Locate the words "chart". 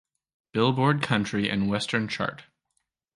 2.07-2.45